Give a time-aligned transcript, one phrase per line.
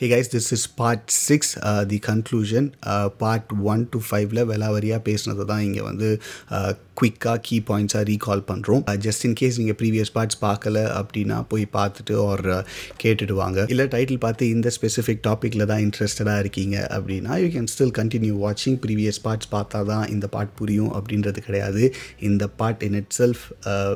[0.00, 1.50] Hey guys this is part six
[1.88, 2.68] the conclusion
[3.18, 6.08] part one to ஃபைவ்ல வெலாவரியாக பேசினதை தான் இங்கே வந்து
[6.98, 12.14] குயிக்காக கீ பாயிண்ட்ஸாக ரீகால் பண்ணுறோம் ஜஸ்ட் இன் கேஸ் நீங்கள் ப்ரீவியஸ் பார்ட்ஸ் பார்க்கல அப்படின்னா போய் பார்த்துட்டு
[12.24, 12.62] ஆர் uh,
[13.02, 17.94] கேட்டுட்டு வாங்க இல்லை டைட்டில் பார்த்து இந்த ஸ்பெசிஃபிக் டாப்பிக்கில் தான் இன்ட்ரெஸ்டடாக இருக்கீங்க அப்படின்னா யூ கேன் ஸ்டில்
[18.00, 21.84] கண்டினியூ வாட்சிங் ப்ரீவியஸ் பார்ட்ஸ் பார்த்தா தான் இந்த பார்ட் புரியும் அப்படின்றது கிடையாது.
[22.20, 23.44] இந்த part in itself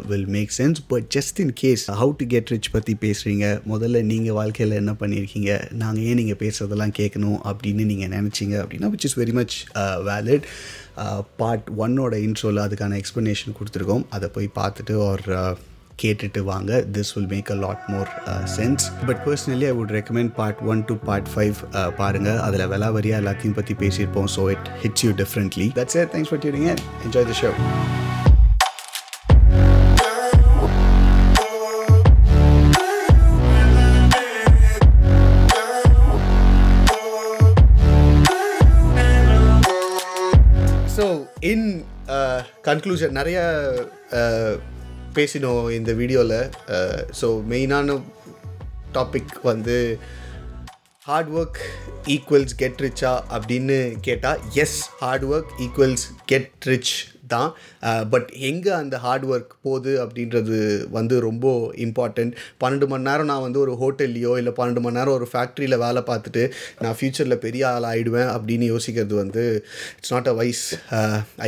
[0.07, 4.39] will make sense but just in case how to get rich பற்றி பேசுகிறீங்க முதல்ல நீங்கள்
[4.41, 5.53] வாழ்க்கையில் என்ன பண்ணியிருக்கீங்க?
[5.75, 9.55] நான் நாங்கள் ஏன் நீங்கள் பேசுகிறதெல்லாம் கேட்கணும் அப்படின்னு நீங்கள் நினச்சிங்க அப்படின்னா which is very much
[10.09, 10.47] valid
[11.41, 14.05] part ஒன்னோட இன்ட்ரோவில் அதுக்கான எக்ஸ்ப்ளனேஷன் கொடுத்துருக்கோம்.
[14.17, 15.55] அதை போய் பார்த்துட்டு ஒரு uh,
[16.03, 16.73] கேட்டுட்டு வாங்க.
[16.95, 18.11] This will make a lot more
[18.57, 21.61] sense but personally I would recommend part one to part five
[22.01, 24.31] பாருங்கள் அதில் வெலாவரியாக எல்லாத்தையும் பற்றி பேசியிருப்போம்.
[24.37, 26.69] So it hits you differently that's thanks for during
[27.07, 27.53] enjoy the show
[41.05, 41.09] so
[41.49, 41.67] in
[42.67, 43.39] conclusion நிறைய
[44.19, 44.53] uh,
[45.17, 46.39] பேசினோம் இந்த வீடியோவில்
[47.19, 47.97] ஸோ மெயினான
[48.95, 49.77] டாபிக் வந்து
[51.07, 51.61] ஹார்ட் ஒர்க்
[52.15, 56.95] ஈக்குவல்ஸ் கெட் ரிச்சா அப்படின்னு கேட்டால் yes hard work equals get rich
[57.33, 57.51] தான்.
[58.13, 60.59] பட் எங்கே அந்த ஹார்ட் ஒர்க் போகுது அப்படின்றது
[60.97, 61.47] வந்து ரொம்ப
[61.87, 66.03] இம்பார்ட்டண்ட் பன்னெண்டு மணி நேரம் நான் வந்து ஒரு ஹோட்டல்லையோ இல்லை பன்னெண்டு மணி நேரம் ஒரு ஃபேக்ட்ரியில் வேலை
[66.11, 66.45] பார்த்துட்டு
[66.83, 69.45] நான் ஃப்யூச்சரில் பெரிய ஆள் ஆகிடுவேன் அப்படின்னு யோசிக்கிறது வந்து
[69.99, 70.65] it's not a wise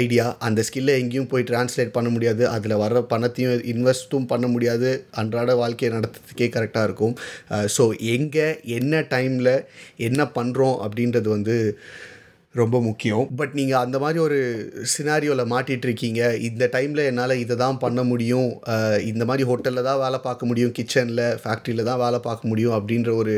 [0.02, 2.42] idea அந்த ஸ்கில்லை எங்கேயும் போய் ட்ரான்ஸ்லேட் பண்ண முடியாது.
[2.54, 4.90] அதில் வர பணத்தையும் இன்வெஸ்ட்டும் பண்ண முடியாது.
[5.20, 7.14] அன்றாட வாழ்க்கையை நடத்துறதுக்கே கரெக்டாக இருக்கும்.
[7.76, 7.84] ஸோ
[8.16, 9.54] எங்கே என்ன டைமில்
[10.08, 11.56] என்ன பண்ணுறோம் அப்படின்றது வந்து
[12.60, 13.24] ரொம்ப முக்கியம்.
[13.38, 14.38] பட் நீங்கள் அந்த மாதிரி ஒரு
[14.92, 18.48] சினாரியோவில் மாட்டிகிட்டு இருக்கீங்க இந்த டைமில் என்னால் இதை தான் பண்ண முடியும்.
[19.10, 20.72] இந்த மாதிரி ஹோட்டலில் தான் வேலை பார்க்க முடியும்.
[20.78, 23.34] கிச்சனில் ஃபேக்ட்ரியில் தான் வேலை பார்க்க முடியும் அப்படின்ற ஒரு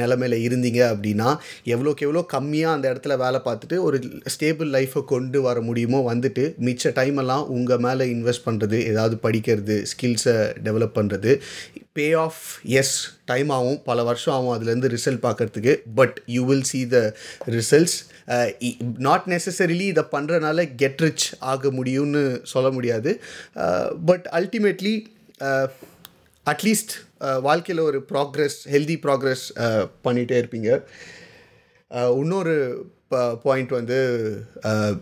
[0.00, 1.28] நிலமையில் இருந்தீங்க அப்படின்னா
[1.74, 3.98] எவ்வளோக்கு எவ்வளோ கம்மியாக அந்த இடத்துல வேலை பார்த்துட்டு ஒரு
[4.34, 10.36] ஸ்டேபிள் லைஃப்பை கொண்டு வர முடியுமோ வந்துட்டு மிச்ச டைமெல்லாம் உங்கள் மேலே இன்வெஸ்ட் பண்ணுறது ஏதாவது படிக்கிறது ஸ்கில்ஸை
[10.66, 11.32] டெவலப் பண்ணுறது
[11.98, 12.40] பே ஆஃப்
[12.80, 12.94] எஸ்
[13.24, 17.00] டைம் ஆகும் பல வருஷம் ஆகும் அதுலேருந்து ரிசல்ட் பார்க்குறதுக்கு but you will see the
[17.56, 17.96] results
[19.08, 23.12] not necessarily இதை பண்ணுறனால கெட் ரிச் ஆக முடியும்னு சொல்ல முடியாது.
[24.10, 24.94] பட் அல்டிமேட்லி
[26.46, 26.94] அட்லீஸ்ட்
[27.48, 29.46] வாழ்க்கையில் ஒரு ப்ராக்ரெஸ் ஹெல்தி ப்ராக்ரெஸ்
[30.06, 30.70] பண்ணிகிட்டே இருப்பீங்க.
[31.90, 32.54] Uh, இன்னொரு
[33.42, 33.98] பாயிண்ட் வந்து
[34.64, 34.92] uh,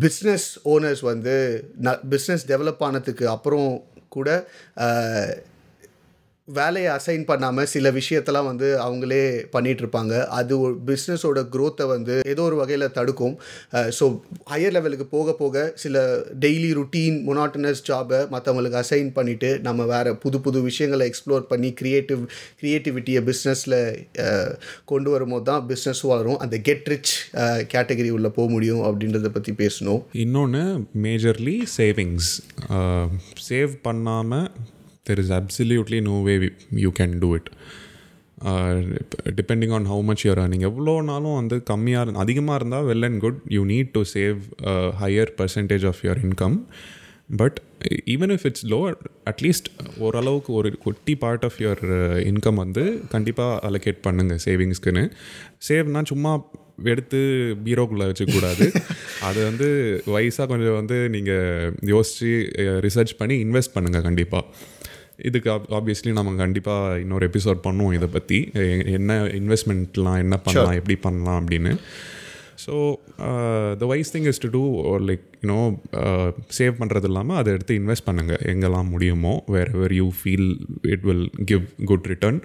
[0.00, 1.34] பிஸ்னஸ் ஓனர்ஸ் வந்து
[1.82, 3.68] ந பிஸ்னஸ் டெவலப் ஆனதுக்கு அப்புறம்
[4.08, 4.28] கூட
[4.76, 5.28] uh,
[6.48, 9.20] வேலையை அசைன் பண்ணாமல் சில விஷயத்தெல்லாம் வந்து அவங்களே
[9.54, 13.36] பண்ணிகிட்ருப்பாங்க அது ஒரு பிஸ்னஸோட க்ரோத்தை வந்து ஏதோ ஒரு வகையில் தடுக்கும்.
[13.98, 14.06] ஸோ
[14.52, 16.02] ஹையர் லெவலுக்கு போக போக சில
[16.42, 22.22] டெய்லி ருட்டீன் மொனாட்டனஸ் ஜாபை மற்றவங்களுக்கு அசைன் பண்ணிவிட்டு நம்ம வேறு புது புது விஷயங்களை எக்ஸ்ப்ளோர் பண்ணி க்ரியேட்டிவ்
[22.60, 23.78] க்ரியேட்டிவிட்டியை பிஸ்னஸில்
[24.92, 26.38] கொண்டு வரும்போது தான் பிஸ்னஸ் வளரும்.
[26.46, 27.14] அந்த கெட் ரிச்
[27.74, 30.02] கேட்டகரி உள்ளே போக முடியும் அப்படின்றத பற்றி பேசணும்.
[30.26, 30.62] இன்னொன்று
[31.06, 32.30] மேஜர்லி சேவிங்ஸ்
[33.48, 34.48] சேவ் பண்ணாமல்
[35.06, 36.36] there is absolutely no way
[36.76, 37.48] you can do it.
[39.38, 43.20] Depending on how much your earning எவ்வளோ நாளும் வந்து கம்மியாக இருந்து அதிகமாக இருந்தால் well and
[43.20, 44.40] good you need to save
[45.02, 46.56] higher percentage of your income
[47.40, 47.58] but
[48.14, 48.80] even if it's low
[49.32, 49.70] at least
[50.06, 51.84] ஓரளவுக்கு ஒரு குட்டி பார்ட் ஆஃப் யுவர்
[52.30, 52.84] இன்கம் வந்து
[53.14, 55.04] கண்டிப்பாக அலோகேட் பண்ணுங்கள் சேவிங்ஸ்க்குன்னு
[55.68, 56.34] சேவ்னா சும்மா
[56.92, 57.18] எடுத்து
[57.66, 58.64] பீரோக்குள்ளே வச்சுக்கூடாது
[59.26, 59.68] அது வந்து
[60.14, 62.32] வயசாக கொஞ்சம் வந்து நீங்கள் யோசித்து
[62.86, 64.44] ரிசர்ச் பண்ணி இன்வெஸ்ட் பண்ணுங்கள் கண்டிப்பாக
[65.16, 68.50] இதுக்கு ஆப்வியஸ்லி நம்ம கண்டிப்பாக இன்னொரு எபிசோட் பண்ணுவோம் இதை பற்றி
[68.98, 71.74] என்ன இன்வெஸ்ட்மெண்ட்லாம் என்ன பண்ணலாம் எப்படி பண்ணலாம் அப்படின்னு.
[72.66, 72.74] So
[73.78, 74.62] the wise thing is to do
[75.08, 75.58] like you know
[76.58, 80.48] save பண்ணுறது இல்லாமல் அதை எடுத்து இன்வெஸ்ட் பண்ணுங்கள் எங்கெல்லாம் முடியுமோ wherever you feel
[80.82, 82.42] it will give good return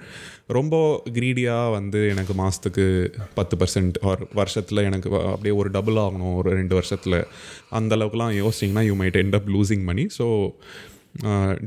[0.48, 6.50] ரொம்ப க்ரீடியாக வந்து எனக்கு மாதத்துக்கு பத்து பர்சன்ட் ஆர் வருஷத்தில் எனக்கு அப்படியே ஒரு டபுள் ஆகணும் ஒரு
[6.50, 7.20] ரெண்டு வருஷத்தில்.
[7.70, 10.28] அந்த அளவுக்குலாம் யோசிச்சிங்கன்னா you might end up losing money so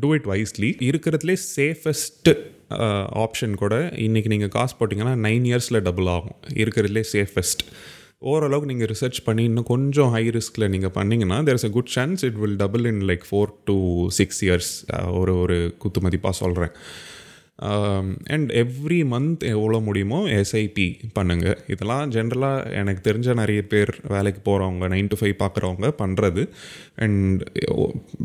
[0.00, 2.32] do it wisely இருக்கிறதுலே சேஃபஸ்ட்டு
[3.24, 3.74] ஆப்ஷன் கூட
[4.06, 6.36] இன்றைக்கி நீங்கள் காசு போட்டிங்கன்னா நைன் இயர்ஸில் டபுள் ஆகும்.
[6.54, 7.64] இருக்கிறதுலே சேஃபஸ்ட்
[8.30, 12.24] ஓரளவுக்கு நீங்கள் ரிசர்ச் பண்ணி இன்னும் கொஞ்சம் ஹை ரிஸ்கில் நீங்கள் பண்ணிங்கன்னா there is a good chance
[12.24, 13.76] it will double in like four to
[14.18, 14.70] six years
[15.20, 16.72] ஒரு ஒரு குத்து மதிப்பாக சொல்கிறேன்
[18.34, 20.88] அண்ட் எவ்ரி மந்த் எவ்வளோ முடியுமோ எஸ்ஐபி
[21.18, 26.44] பண்ணுங்கள் இதெல்லாம் ஜென்ரலாக எனக்கு தெரிஞ்ச நிறைய பேர் வேலைக்கு போகிறவங்க நைன் டு ஃபைவ் பார்க்குறவங்க பண்ணுறது
[27.04, 27.42] and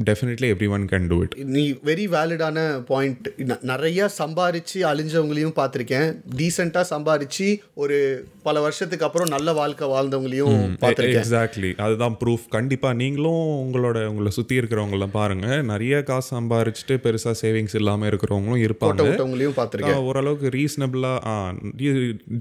[0.09, 2.57] definitely every one can do it நீ வெரி வேலிடான
[2.91, 3.27] பாயிண்ட்
[3.73, 6.09] நிறைய சம்பாரித்து அழிஞ்சவங்களையும் பார்த்துருக்கேன்.
[6.39, 7.47] டீசெண்டாக சம்பாரித்து
[7.83, 7.97] ஒரு
[8.47, 11.23] பல வருஷத்துக்கு அப்புறம் நல்ல வாழ்க்கை வாழ்ந்தவங்களையும் பார்த்துருக்கேன்.
[11.23, 17.77] எக்ஸாக்ட்லி அதுதான் ப்ரூஃப் கண்டிப்பாக நீங்களும் உங்களோட உங்களை சுற்றி இருக்கிறவங்களாம் பாருங்கள் நிறைய காசு சம்பாரிச்சுட்டு பெருசாக சேவிங்ஸ்
[17.81, 19.25] இல்லாமல் இருக்கிறவங்களும் இருப்பாங்க.
[19.27, 20.03] இருக்கிறவங்களையும் பார்த்துருக்கேன்.
[20.09, 21.21] ஓரளவுக்கு ரீசனபிளாக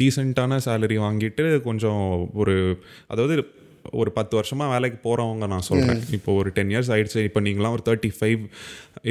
[0.00, 2.04] டீசெண்டான சேலரி வாங்கிட்டு கொஞ்சம்
[2.34, 2.54] ஒரு
[3.06, 3.36] அதாவது
[4.00, 7.84] ஒரு பத்து வருஷமாக வேலைக்கு போகிறவங்க நான் சொல்கிறேன் இப்போ ஒரு டென் இயர்ஸ் ஆயிடுச்சு இப்போ நீங்களாம் ஒரு
[7.88, 8.40] தேர்ட்டி ஃபைவ்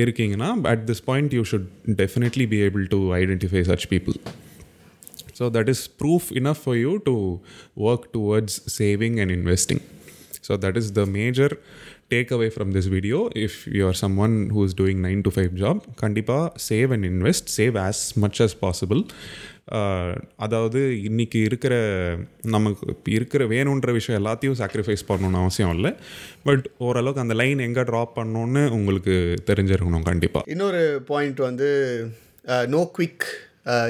[0.03, 1.69] இருக்கீங்கன்னா at this point you should
[2.01, 4.17] definitely be able to identify such people
[5.37, 7.13] So that is proof enough for you to
[7.85, 9.79] work towards saving and investing.
[10.41, 11.05] So that is the
[12.11, 13.29] major takeaway from this video.
[13.35, 17.43] If you are someone who is doing 9 to 5 job, kandipa save and invest,
[17.45, 19.05] save as much as possible.
[19.65, 25.93] Possible அதாவது இன்றைக்கி இருக்கிற நமக்கு இருக்கிற வேணுன்ற விஷயம் எல்லாத்தையும் sacrifice பண்ணணும்னு அவசியம் இல்லை
[26.43, 32.11] பட் ஓரளவுக்கு அந்த லைன் எங்கே ட்ராப் பண்ணணும்னு உங்களுக்கு தெரிஞ்சிருக்கணும் கண்டிப்பாக இன்னொரு பாயிண்ட் வந்து
[32.67, 33.25] no quick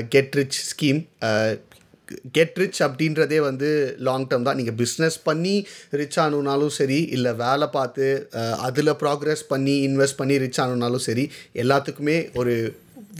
[0.09, 1.07] get rich scheme
[2.37, 3.69] get rich அப்படின்றதே வந்து
[4.07, 4.57] லாங் டேர்ம் தான்.
[4.61, 5.55] நீங்கள் பிஸ்னஸ் பண்ணி
[6.01, 8.07] ரிச் ஆகணுனாலும் சரி இல்லை வேலை பார்த்து
[8.67, 11.25] அதில் ப்ராக்ரஸ் பண்ணி இன்வெஸ்ட் பண்ணி ரிச் ஆகணுனாலும் சரி
[11.63, 12.55] எல்லாத்துக்குமே ஒரு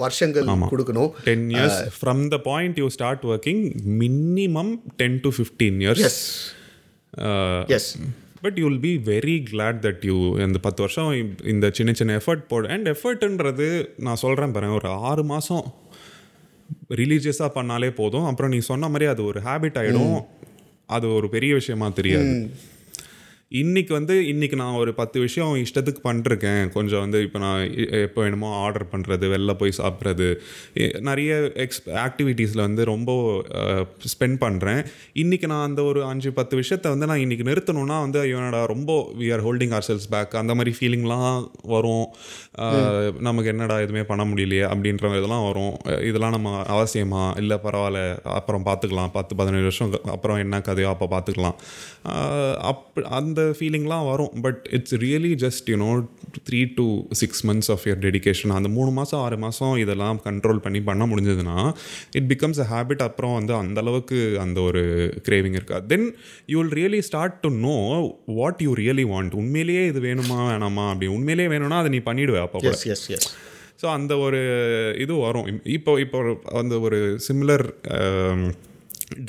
[0.01, 1.11] வருஷங்கள் கொடுக்கணும்.
[1.29, 3.63] Ten years from the point you start working
[4.01, 4.71] minimum
[5.01, 6.21] ten to fifteen years yes
[7.77, 7.89] yes
[8.45, 11.09] but you will be very glad that you இந்த பத்து வருஷம்
[11.53, 12.67] இந்த சின்ன சின்ன எஃபர்ட் போடு.
[12.75, 13.67] அண்ட் எஃபர்ட்ன்றது
[14.07, 15.65] நான் சொல்கிறேன் பாருங்க ஒரு ஆறு மாதம்
[16.89, 18.25] ரிலீஜியஸாக பண்ணாலே போதும்.
[18.25, 20.25] அப்புறம் நீ சொன்ன மாதிரி அது ஒரு ஹேபிட் ஆகிடும்
[20.85, 22.51] அது ஒரு பெரிய விஷயமா தெரியாது.
[23.59, 27.59] இன்னைக்கு வந்து இன்னைக்கு நான் ஒரு பத்து விஷயம் இஷ்டத்துக்கு பண்ணிருக்கேன் கொஞ்சம் வந்து இப்போ நான்
[27.99, 30.27] எப்போ வேணுமோ ஆர்டர் பண்ணுறது வெளில போய் சாப்பிட்றது
[30.99, 33.11] நிறைய எக்ஸ் ஆக்டிவிட்டீஸில் வந்து ரொம்ப
[34.13, 34.81] ஸ்பெண்ட் பண்ணுறேன்
[35.13, 39.29] இன்னைக்கு நான் அந்த ஒரு அஞ்சு பத்து விஷயத்த வந்து நான் இன்னைக்கு நிறுத்தணும்னா வந்து இவனடா ரொம்ப we
[39.37, 41.37] are holding ourselves back அந்த மாதிரி ஃபீலிங்லாம்
[41.75, 42.07] வரும்.
[43.19, 45.73] நமக்கு என்னடா எதுவுமே பண்ண முடியலையே அப்படின்ற இதெல்லாம் வரும்.
[46.09, 47.23] இதெல்லாம் நம்ம அவசியமா?
[47.43, 48.03] இல்லை பரவாயில்ல
[48.39, 51.57] அப்புறம் பார்த்துக்கலாம் பத்து பதினேழு வருஷம் அப்புறம் என்ன கதையோ அப்போ பார்த்துக்கலாம்
[52.71, 52.83] அப்
[53.19, 54.31] அந்த ஃபீலிங்லாம் வரும்.
[54.45, 55.89] But it's really just you know
[56.47, 56.85] three to
[57.21, 61.57] six months of your dedication அந்த மூணு மாதம் ஆறு மாதம் இதெல்லாம் கண்ட்ரோல் பண்ணி பண்ண முடிஞ்சதுன்னா
[62.19, 64.83] இட் பிகம்ஸ் அ ஹேபிட் அப்புறம் வந்து அந்த அளவுக்கு அந்த ஒரு
[65.29, 66.07] கிரேவிங் இருக்காது then
[66.53, 67.75] you will really start to know
[68.39, 71.09] what you really want உண்மையிலேயே இது வேணுமா வேணாமா அப்படி.
[71.17, 73.29] உண்மையிலேயே வேணும்னா அதை நீ பண்ணிடுவே அப்போ எஸ் எஸ் எஸ்
[73.81, 74.39] ஸோ அந்த ஒரு
[75.03, 75.47] இது வரும்.
[75.77, 76.19] இப்போ இப்போ
[76.61, 77.65] அந்த ஒரு சிமிலர்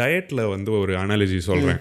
[0.01, 1.81] டயட்டில் வந்து ஒரு அனாலஜி சொல்கிறேன்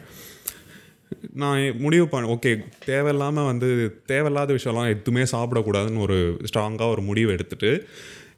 [1.33, 2.51] நான் முடிவு பண்ண ஓகே
[2.85, 3.67] தேவையில்லாமல் வந்து
[4.05, 7.71] தேவையில்லாத விஷயம்லாம் எதுவுமே சாப்பிடக்கூடாதுன்னு ஒரு ஸ்ட்ராங்காக ஒரு முடிவு எடுத்துட்டு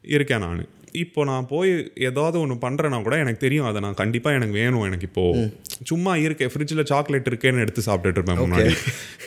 [0.04, 0.60] இருக்கேன் நான்.
[0.92, 1.70] இப்போ நான் போய்
[2.00, 5.42] ஏதாவது ஒன்று பண்ணுறேன்னா கூட எனக்கு தெரியும் அதை நான் கண்டிப்பாக எனக்கு வேணும் எனக்கு இப்போது
[5.84, 8.72] சும்மா இருக்கேன் ஃப்ரிட்ஜில் சாக்லேட் இருக்கேன்னு எடுத்து சாப்பிட்டுட்டு இருப்பேன் முன்னாடி.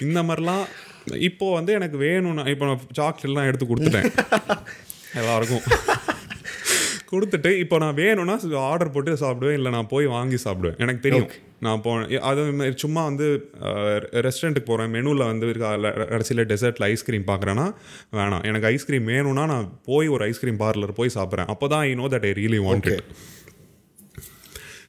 [0.02, 0.64] இந்த மாதிரிலாம்
[1.20, 4.10] இப்போ வந்து எனக்கு வேணும்னா இப்போ நான் சாக்லேட்லாம் எடுத்து கொடுத்துட்டேன்.
[5.20, 5.64] எல்லாருக்கும்.
[7.12, 8.36] கொடுத்துட்டு இப்போ நான் வேணும்னா
[8.72, 10.78] ஆர்டர் போட்டு சாப்பிடுவேன் இல்லை நான் போய் வாங்கி சாப்பிடுவேன்.
[10.84, 11.32] எனக்கு தெரியும்.
[11.66, 11.92] நான் போ
[12.30, 13.28] அது மாதிரி சும்மா வந்து
[14.26, 15.48] ரெஸ்டாரண்ட்டுக்கு போகிறேன் மெனுவில் வந்து
[16.14, 17.68] கடைசியில் டெசர்ட்டில் ஐஸ்கிரீம் பார்க்குறேன்னா
[18.20, 18.46] வேணாம்.
[18.52, 21.52] எனக்கு ஐஸ்கிரீம் வேணும்னா நான் போய் ஒரு ஐஸ்கிரீம் பார்லர் போய் சாப்பிட்றேன்.
[21.56, 22.92] அப்போ தான் I know that I really want.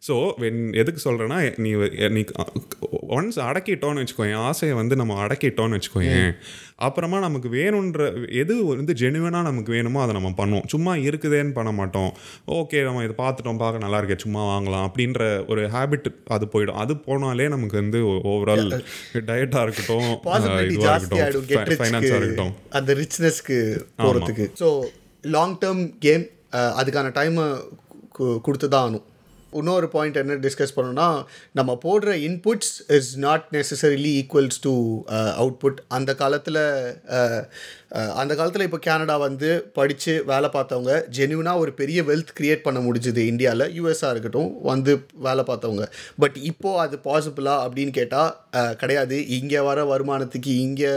[0.06, 1.70] So when எதுக்கு சொல்கிறேன்னா நீ
[2.14, 2.22] நீ
[3.16, 6.30] ஒன்ஸ் அடக்கிட்டோன்னு வச்சுக்கோயேன் ஆசையை வந்து நம்ம அடக்கிட்டோன்னு வச்சுக்கோயேன்
[6.86, 8.04] அப்புறமா நமக்கு வேணுன்ற
[8.42, 10.66] எது வந்து ஜெனுவனாக நமக்கு வேணுமோ அதை நம்ம பண்ணுவோம்.
[10.72, 12.10] சும்மா இருக்குதேன்னு பண்ண மாட்டோம்.
[12.58, 15.20] ஓகே நம்ம இதை பார்த்துட்டோம் பார்க்க நல்லா இருக்கே சும்மா வாங்கலாம் அப்படின்ற
[15.52, 16.80] ஒரு ஹேபிட் அது போயிடும்.
[16.84, 18.00] அது போனாலே நமக்கு வந்து
[18.32, 18.66] ஓவரால்
[19.30, 20.10] டயட்டாக இருக்கட்டும்
[20.74, 22.52] இதுவாக இருக்கட்டும் ஃபைனான்ஸாக இருக்கட்டும்.
[22.80, 23.60] அந்த ரிச்னஸ்க்கு
[24.02, 24.70] போகிறதுக்கு ஸோ
[25.24, 26.26] லாங் டேர்ம் கேம்
[26.80, 27.46] அதுக்கான டைமை
[28.46, 29.06] கொடுத்து தான் ஆகணும்.
[29.52, 31.08] இன்னொரு பாயிண்ட் என்ன டிஸ்கஸ் பண்ணோன்னா
[31.52, 34.72] நம்ம போடுற inputs is not necessarily equals to
[35.42, 36.60] output அந்த காலத்தில்
[37.18, 37.40] uh,
[37.96, 42.80] uh, அந்த காலத்தில் இப்போ கேனடா வந்து படித்து வேலை பார்த்தவங்க ஜென்யூனாக ஒரு பெரிய வெல்த் க்ரியேட் பண்ண
[42.80, 45.86] முடிஞ்சுது இந்தியாவில் யூஎஸ்ஆ இருக்கட்டும் வந்து வேலை பார்த்தவங்க.
[46.18, 49.18] பட் இப்போது அது பாசிபிளா அப்படின்னு கேட்டால் uh, கிடையாது.
[49.38, 50.92] இங்கே வர வருமானத்துக்கு இங்கே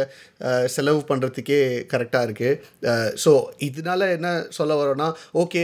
[0.68, 1.60] செலவு பண்ணுறதுக்கே
[1.92, 5.64] கரெக்டாக இருக்குது ஸோ இதனால என்ன சொல்ல வரோன்னா ஓகே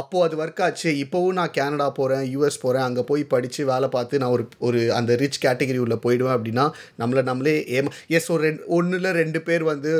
[0.00, 0.90] அப்போது அது ஒர்க் ஆச்சு.
[1.04, 5.16] இப்போவும் நான் கனடா போகிறேன் யூஎஸ் போகிறேன் அங்கே போய் படித்து வேலை பார்த்து நான் ஒரு ஒரு அந்த
[5.22, 6.66] ரிச் கேட்டகரி உள்ள போயிடுவேன் அப்படின்னா
[7.02, 9.92] நம்மளை நம்மளே ஏமா எஸ் ஒரு ரெண்டு ஒன்றில் ரெண்டு பேர் வந்து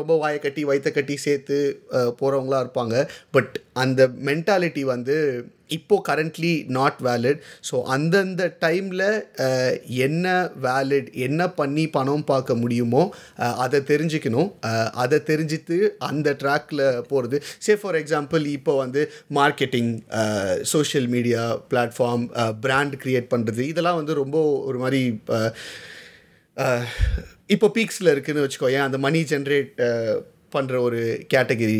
[0.00, 1.56] ரொம்ப வாயை கட்டி வயிற்ற கட்டி சேர்த்து
[2.20, 2.96] போகிறவங்களா இருப்பாங்க.
[3.30, 3.54] பட்
[3.84, 5.16] அந்த மென்டாலிட்டி வந்து
[5.76, 9.04] இப்போது கரண்ட்லி நாட் வேலிட் ஸோ அந்தந்த டைமில்
[10.06, 10.26] என்ன
[10.66, 13.02] வேலிட் என்ன பண்ணி பணம் பார்க்க முடியுமோ
[13.64, 14.50] அதை தெரிஞ்சுக்கணும்.
[15.02, 15.78] அதை தெரிஞ்சுட்டு
[16.10, 19.02] அந்த ட்ராக்கில் போகிறது சே ஃபார் எக்ஸாம்பிள் இப்போ வந்து
[19.38, 19.92] marketing
[20.74, 22.26] social media platform
[22.66, 25.02] brand create பண்ணுறது இதெல்லாம் வந்து ரொம்ப ஒரு மாதிரி
[27.54, 28.86] இப்போ பீக்ஸில் இருக்குன்னு வச்சுக்கோயேன்.
[28.88, 29.70] அந்த மணி ஜென்ரேட்
[30.54, 31.00] பண்ணுற ஒரு
[31.34, 31.78] கேட்டகரி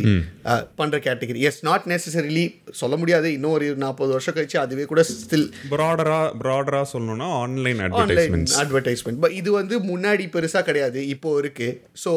[0.81, 1.41] பண்ணுற கேட்டகரி.
[1.49, 2.45] எஸ் நாட் நெசசரிலி
[2.81, 3.29] சொல்ல முடியாது.
[3.37, 9.37] இன்னும் ஒரு நாற்பது வருஷம் கழிச்சு அதுவே கூட ஸ்டில் ப்ராடரா ப்ராடரா சொல்லணும்னா ஆன்லைன் ஆன்லைன் அட்வர்டைஸ்மெண்ட் பட்
[9.41, 11.69] இது வந்து முன்னாடி பெருசாக கிடையாது இப்போ இருக்கு.
[12.05, 12.12] ஸோ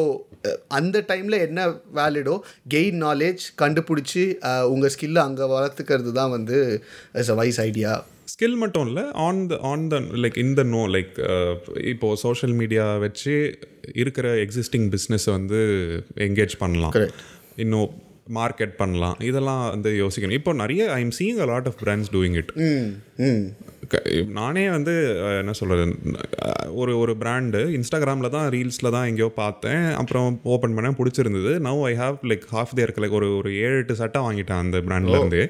[0.78, 1.60] அந்த டைமில் என்ன
[2.00, 2.36] வேலிடோ
[2.74, 4.24] கெயின் நாலேஜ் கண்டுபிடிச்சி
[4.74, 6.58] உங்கள் ஸ்கில்லை அங்கே வளர்த்துக்கிறது தான் வந்து
[7.22, 7.92] is a wise idea
[8.32, 11.12] skill மட்டும் இல்லை on the on the like இந்த நோ லைக்
[11.92, 13.34] இப்போது சோஷியல் மீடியா வச்சு
[14.02, 15.60] இருக்கிற எக்ஸிஸ்டிங் பிஸ்னஸை வந்து
[16.26, 16.96] என்கேஜ் பண்ணலாம்.
[17.64, 17.90] இன்னும்
[18.38, 19.16] மார்க்கெட் பண்ணலாம்.
[19.28, 20.38] இதெல்லாம் வந்து யோசிக்கணும்.
[20.40, 22.52] இப்போ நிறைய I am seeing a lot of brands doing it
[24.38, 24.94] நானே வந்து
[25.40, 25.84] என்ன சொல்கிறது
[26.82, 29.84] ஒரு ஒரு பிராண்டு இன்ஸ்டாகிராமில் தான் ரீல்ஸில் தான் எங்கேயோ பார்த்தேன்.
[30.00, 31.52] அப்புறம் ஓப்பன் பண்ணேன் பிடிச்சிருந்தது.
[31.68, 35.42] Now I have like half there like ஒரு ஒரு ஏழு எட்டு சட்டை வாங்கிட்டேன் அந்த பிராண்ட்லேருந்து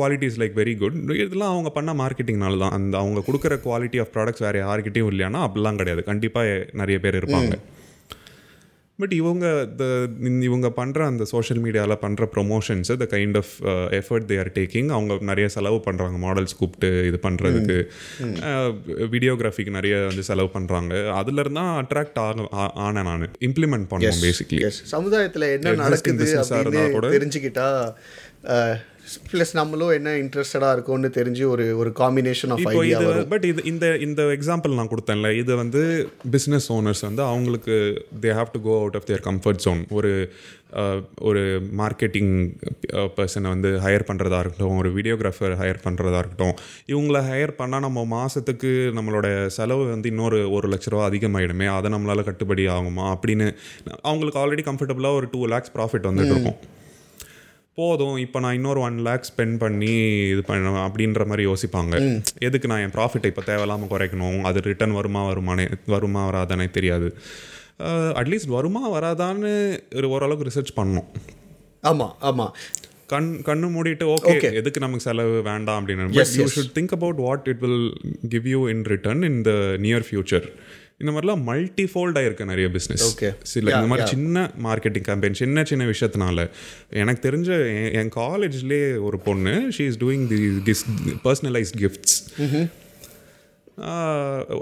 [0.00, 2.72] quality is like very good இதெல்லாம் அவங்க பண்ண மார்க்கெட்டிங்னால தான்.
[2.72, 6.04] அந்த அவங்க கொடுக்குற குவாலிட்டி ஆஃப் ப்ராடக்ட்ஸ் வேறு யார்கிட்டயும் இல்லையானா அப்படிலாம் கிடையாது.
[6.04, 7.54] கண்டிப்பாக நிறைய பேர் இருப்பாங்க.
[8.98, 9.84] பட் இவங்க த
[10.42, 13.52] இவங்க பண்ணுற அந்த சோஷியல் மீடியாவில் பண்ணுற promotions the kind of
[13.98, 17.76] effort they are taking அவங்க நிறைய செலவு பண்ணுறாங்க மாடல்ஸ் கூப்பிட்டு இது பண்ணுறதுக்கு
[19.10, 23.26] வீடியோகிராஃபிக்கு நிறைய வந்து செலவு பண்ணுறாங்க அதுலேருந்து தான் அட்ராக்ட் ஆக ஆ- ஆனேன் நான்.
[23.40, 26.28] இம்ப்ளிமெண்ட் பண்ணுவோம் பேசிக்லி எஸ் சமூகத்தில் என்ன நடக்குது
[26.92, 27.68] கூட- தெரிஞ்சுக்கிட்டா
[29.32, 33.28] ப்ளஸ் நம்மளும் என்ன இன்ட்ரெஸ்டடாக இருக்கும்னு தெரிஞ்சு ஒரு ஒரு காம்பினேஷன் ஆஃப் ஐடியா வரும்.
[33.28, 35.30] பட் இது இந்த இந்த எக்ஸாம்பிள் நான் கொடுத்தேன்ல.
[35.42, 35.82] இது வந்து
[36.34, 37.76] பிஸ்னஸ் ஓனர்ஸ் வந்து அவங்களுக்கு
[38.24, 40.12] they have to go out of their comfort zone ஒரு
[41.28, 41.42] ஒரு
[41.80, 42.32] மார்க்கெட்டிங்
[43.16, 46.54] பர்சனை வந்து ஹையர் பண்ணுறதா இருக்கட்டும் ஒரு வீடியோகிராஃபர் ஹையர் பண்ணுறதா இருக்கட்டும்.
[46.92, 51.68] இவங்கள ஹையர் பண்ணால் நம்ம மாதத்துக்கு நம்மளோட செலவு வந்து இன்னொரு ஒரு லட்ச ரூபா அதிகமாயிடுமே.
[51.76, 53.06] அதை நம்மளால் கட்டுப்படி ஆகுமா?
[53.14, 53.48] அப்படின்னு
[54.02, 56.60] அவங்களுக்கு ஆல்ரெடி கம்ஃபர்டபுளாக ஒரு டூ லேக்ஸ் ப்ராஃபிட் வந்துட்டு இருக்கும்.
[57.78, 59.92] போதும் இப்போ நான் இன்னொரு ஒன் லேக் ஸ்பெண்ட் பண்ணி
[60.32, 61.94] இது பண்ணுவேன் அப்படின்ற மாதிரி யோசிப்பாங்க.
[62.48, 64.40] எதுக்கு நான் என் ப்ராஃபிட்டை இப்போ தேவையில்லாமல் குறைக்கணும்?
[64.50, 67.08] அது ரிட்டர்ன் வருமா வருமானே வருமா வராதானே தெரியாது.
[68.20, 69.52] அட்லீஸ்ட் வருமா வராதான்னு
[69.98, 71.08] ஒரு ஓரளவுக்கு ரிசர்ச் பண்ணணும்.
[71.90, 72.52] ஆமாம் ஆமாம்
[73.12, 76.04] கண் கண்ணு மூடிட்டு ஓகே எதுக்கு நமக்கு செலவு வேண்டாம் அப்படின்னு.
[76.40, 76.44] You.
[76.56, 77.88] Should think about what it will
[78.34, 79.52] give you in return in the
[79.86, 80.46] near future
[81.04, 83.34] இந்த மாதிரிலாம் மல்டி ஃபோல்டாக இருக்கு நிறைய பிஸ்னஸ்.
[83.42, 84.06] சில இந்த மாதிரி.
[84.08, 86.50] சின்ன மார்க்கெட்டிங் கேம்பெயின் சின்ன சின்ன விஷயத்தினால.
[86.90, 87.44] எனக்கு தெரிஞ்ச
[87.92, 91.94] என்- காலேஜ்லேயே ஒரு பொண்ணு she is doing the kiss personalised
[92.40, 92.68] gifts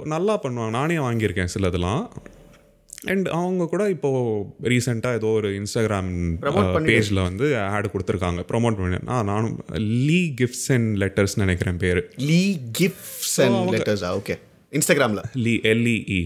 [0.04, 0.70] நல்லா பண்ணுவாங்க.
[0.70, 2.08] நானே வாங்கியிருக்கேன் சிலதெல்லாம்.
[3.04, 6.34] அண்ட் அவங்க கூட இப்போது ரீசெண்டாக ஏதோ ஒரு இன்ஸ்டாகிராம்.
[6.90, 8.42] பேஜில் வந்து ஆட் கொடுத்துருக்காங்க.
[8.48, 12.08] ப்ரொமோட் பண்ணி ஆ நானும் லீ கிஃப்ட்ஸ் அண்ட் லெட்டர்ஸ் நினைக்கிறேன் பேர்.
[12.16, 14.38] லீ கிஃப்ட்ஸ் அண்ட் லெட்டர்ஸா ஓகே
[14.72, 16.20] இன்ஸ்டாகிராமில் லீ எல்இஇ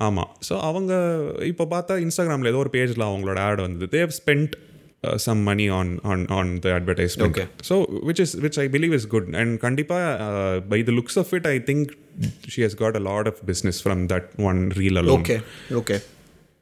[0.00, 0.92] ஆமாம் ஸோ அவங்க
[1.46, 3.86] இப்போ பார்த்தா இன்ஸ்டாகிராமில் ஏதோ ஒரு பேஜில் அவங்களோட ஆட் வந்தது.
[3.96, 4.52] They spend
[5.16, 7.46] some money on on on the advertisement Okay.
[7.68, 7.74] So
[8.08, 10.30] which is which I believe is good and கண்டிப்பாக
[10.68, 11.90] by the looks of it I think
[12.48, 15.36] she has got a lot of business from that one reel alone okay
[15.80, 15.98] okay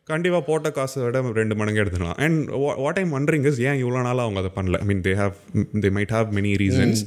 [0.09, 2.39] கண்டிப்பாக போட்ட காசை விட ரெண்டு மடங்கு எடுத்துக்கலாம் and
[2.79, 4.79] what I'm wondering is ஏன் இவ்வளோ நாளாக அவங்க அதை பண்ணல?
[4.79, 5.35] I mean they have
[5.85, 7.03] they might have many reasons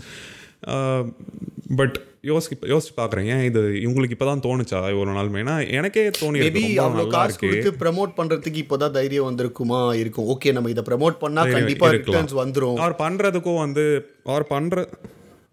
[1.76, 1.98] but
[2.30, 3.28] யோசி யோசிச்சு பார்க்குறேன்.
[3.34, 7.72] ஏன் இது இவங்களுக்கு இப்போ தான் தோணுச்சா இவ்வளோ நாள் ஏன்னா எனக்கே தோணி மேபி அவ்வளோ காசு கொடுத்து
[7.84, 9.80] ப்ரமோட் பண்ணுறதுக்கு இப்போதான் தைரியம் வந்திருக்குமா?
[10.02, 10.28] இருக்கும்.
[10.34, 11.96] ஓகே நம்ம இதை ப்ரமோட் பண்ணால் கண்டிப்பாக.
[11.98, 12.78] ரிட்டர்ன்ஸ் வந்துரும்.
[12.86, 13.86] அவர் பண்ணுறதுக்கும் வந்து
[14.34, 14.86] அவர் பண்ணுற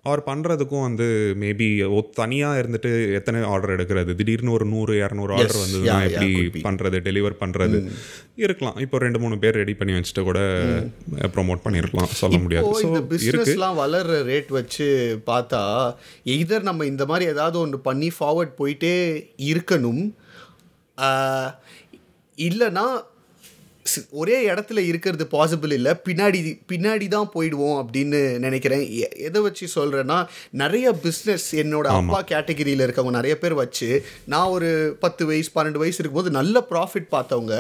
[0.07, 1.07] அவர் பண்ணுறதுக்கும் வந்து
[1.43, 1.67] மேபி
[2.19, 4.13] தனியாக இருந்துட்டு எத்தனை ஆர்டர் எடுக்கிறது?
[4.19, 6.61] திடீர்னு ஒரு நூறு இரநூறு ஆர்டர் yeah, எப்படி.
[6.67, 7.79] பண்ணுறது டெலிவர் பண்ணுறது
[8.45, 8.79] இருக்கலாம்.
[8.85, 10.41] இப்போ ரெண்டு மூணு பேர் ரெடி பண்ணி வச்சுட்டு கூட
[11.35, 12.71] ப்ரோமோட் பண்ணியிருக்கலாம் சொல்ல முடியாது.
[12.85, 14.89] ஸோ பிஸ்னஸ்லாம் வளர்ற ரேட் வச்சு
[15.31, 15.63] பார்த்தா
[16.37, 18.97] எய்தர் நம்ம இந்த மாதிரி ஏதாவது ஒன்று பண்ணி ஃபார்வர்ட் போயிட்டே
[19.51, 20.03] இருக்கணும்.
[22.39, 22.89] இல்லைன்னா
[24.21, 25.93] ஒரே இடத்துல இருக்கிறது பாசிபிள் இல்லை.
[26.09, 26.41] பின்னாடி
[26.73, 28.85] பின்னாடி தான் போயிடுவோம் அப்படின்னு நினைக்கிறேன்.
[29.29, 30.19] எதை வச்சு சொல்கிறேன்னா
[30.63, 33.89] நிறைய பிஸ்னஸ் என்னோட அப்பா கேட்டகிரியில் இருக்கவங்க நிறைய பேர் வச்சு
[34.35, 37.55] நான் ஒரு பத்து வயசு பன்னெண்டு வயசு இருக்கும்போது நல்ல ப்ராஃபிட் பார்த்தவங்க.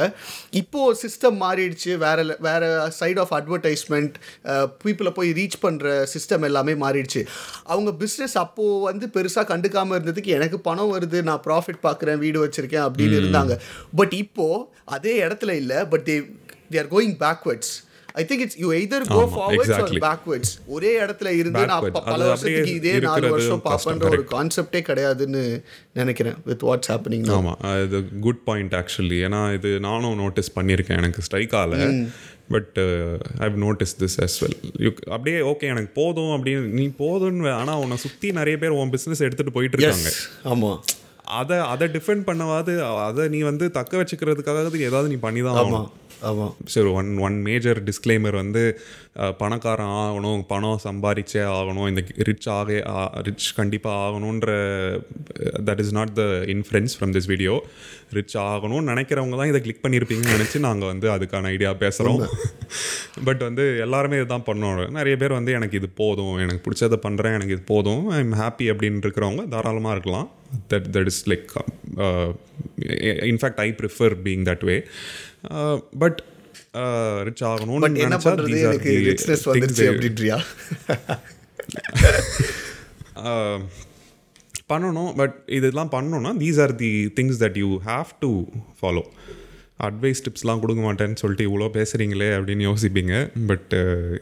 [0.63, 1.93] இப்போது சிஸ்டம் மாறிடுச்சு.
[2.05, 2.65] வேற வேற
[3.01, 4.15] சைட் ஆஃப் அட்வர்டைஸ்மெண்ட்
[4.85, 7.23] பீப்புளை போய் ரீச் பண்ணுற சிஸ்டம் எல்லாமே மாறிடுச்சு.
[7.73, 11.21] அவங்க பிஸ்னஸ் அப்போது வந்து பெருசாக கண்டுக்காமல் இருந்ததுக்கு எனக்கு பணம் வருது.
[11.31, 13.55] நான் ப்ராஃபிட் பார்க்குறேன் வீடு வச்சுருக்கேன் அப்படின்னு இருந்தாங்க.
[13.97, 14.65] பட் இப்போது
[14.97, 15.79] அதே இடத்துல இல்லை.
[15.93, 16.15] But they
[16.71, 17.75] they are going backwards
[18.15, 19.83] I think it's you either go forwards or.
[20.07, 21.97] Backwards ஒரே இடத்துல இருந்து நான் Backwards.
[21.99, 25.43] ப- பல வருஷத்துக்கு இதே நாலு வருஷம் பார்ப்பன்ற ஒரு கான்செப்டே கிடையாதுன்னு
[25.93, 30.97] நினைக்கிறேன் வித் வாட்ஸ் ஹேப்பனிங் ஆமாம் இது குட் பாயிண்ட் ஆக்சுவலி ஏன்னா இது நானும் நோட்டீஸ் பண்ணியிருக்கேன்.
[30.97, 31.79] எனக்கு ஸ்ட்ரைக் ஆகல.
[32.49, 32.77] But
[33.39, 37.97] I notice this as well you அப்படியே ஓகே எனக்கு போதும் அப்படின்னு நீ போதும்னு ஆனால் உன்னை
[37.97, 40.13] சுற்றி நிறைய பேர் உன் பிஸ்னஸ் எடுத்துகிட்டு போயிட்டு இருக்காங்க
[40.45, 40.79] ஆமாம்
[41.35, 45.89] அதை அதை டிஃபெண்ட் பண்ணவாது அதை நீ வந்து தக்க வச்சுக்கிறதுக்காக ஏதாவது நீ பண்ணி தான் ஆகணும்.
[46.23, 48.63] ஆமாம் சரி ஒன் ஒன் மேஜர் டிஸ்க்ளைமர் வந்து
[49.39, 52.81] பணக்காரன் ஆகணும் பணம் சம்பாதிச்சே ஆகணும் இந்த ரிச் ஆக
[53.29, 54.49] ரிச் கண்டிப்பாக ஆகணுன்ற
[55.69, 56.23] that is not the
[56.55, 57.55] influence from this video
[58.13, 62.21] rich ஆகணும்னு நினைக்கிறவங்க தான் இதை கிளிக் பண்ணியிருப்பீங்கன்னு நினச்சி நாங்கள் வந்து அதுக்கான ஐடியா பேசுகிறோம்
[63.25, 64.91] பட் வந்து எல்லாருமே இதுதான் பண்ணணும்.
[64.91, 68.69] நிறைய பேர் வந்து எனக்கு இது போதும் எனக்கு பிடிச்சதை பண்ணுறேன் எனக்கு இது போதும் ஐ எம் ஹாப்பி
[68.73, 70.31] அப்படின்னு இருக்கிறவங்க தாராளமாக இருக்கலாம்.
[70.71, 71.51] That that is like
[73.33, 74.85] in fact I prefer being that way
[75.99, 76.19] but
[77.25, 80.39] rich ஆகணும்னு பட் என்ன பண்ணுறது எனக்கு ரிச்னஸ் வந்துருச்சு அப்படின்றியா?
[83.19, 83.59] Uh,
[84.69, 88.31] பண்ணணும் பட் இதெல்லாம் பண்ணணும்னா these are the things that you have to
[88.81, 89.03] follow
[89.81, 93.13] advice டிப்ஸ்லாம் கொடுக்க மாட்டேன்னு சொல்லிட்டு இவ்வளோ பேசுகிறீங்களே அப்படின்னு யோசிப்பீங்க.
[93.49, 93.75] பட்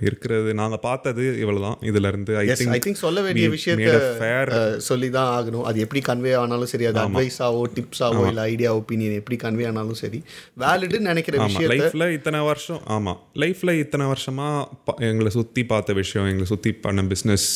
[0.07, 4.77] இருக்கிறது நாங்கள் பார்த்தது இவ்வளோ தான் இதுலேருந்து ஐ எஸ் ஐ திங்க் சொல்ல வேண்டிய விஷயத்த ஃபேர் அஹ்,
[4.87, 5.65] சொல்லி தான் ஆகணும்.
[5.69, 10.21] அது எப்படி கன்வே ஆனாலும் சரி அது அட்வைஸாவோ டிப்ஸாவோ இல்லை ஐடியா ஒப்பீனியன் எப்படி கன்வே ஆனாலும் சரி
[10.63, 14.69] வேலிடுன்னு நினைக்கிற விஷயத்த லைஃப்பில் இத்தனை வருஷம் ஆமாம் லைஃப்பில் இத்தனை வருஷமாக
[15.09, 17.49] எங்களை சுற்றி பார்த்த விஷயம் எங்களை சுற்றி பண்ண பிஸ்னஸ்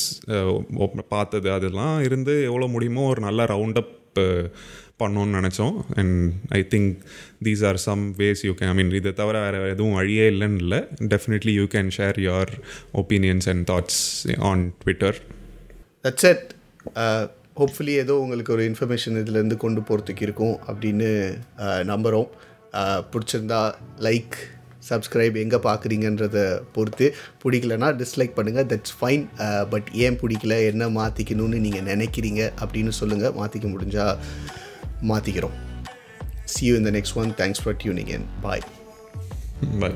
[1.11, 3.95] பார்த்தது அதெல்லாம் இருந்து எவ்வளோ முடியுமோ ஒரு நல்ல ரவுண்டப்
[5.03, 5.75] பண்ணணும்னு நினச்சோம்.
[6.01, 6.17] And
[6.59, 6.93] I think
[7.49, 10.81] these are some ways you can I mean இதை தவிர வேறு எதுவும் வழியே இல்லைன்னு இல்லை.
[11.15, 12.55] Definitely you can share your
[13.03, 14.01] opinions and thoughts
[14.51, 15.19] on Twitter
[16.07, 16.47] that's it
[17.61, 21.09] hopefully ஏதோ உங்களுக்கு ஒரு இன்ஃபர்மேஷன் இதுலேருந்து கொண்டு போகிறதுக்கு இருக்கும் அப்படின்னு
[21.65, 22.29] uh, நம்புகிறோம்
[22.81, 23.61] uh, பிடிச்சிருந்தா
[24.07, 24.37] லைக்
[24.89, 26.39] சப்ஸ்கிரைப் எங்கே பார்க்குறீங்கன்றத
[26.77, 27.07] பொறுத்து.
[27.43, 29.25] பிடிக்கலனா டிஸ்லைக் பண்ணுங்கள் தட்ஸ் ஃபைன்
[29.73, 30.57] பட் uh, ஏன் பிடிக்கல?
[30.71, 32.43] என்ன மாற்றிக்கணும்னு நீங்கள் நினைக்கிறீங்க?
[32.63, 34.17] அப்படின்னு சொல்லுங்கள் மாற்றிக்க முடிஞ்சால்
[35.12, 35.56] மாற்றிக்கிறோம்
[36.54, 38.62] see you in the next one thanks for tuning in bye
[39.82, 39.92] bye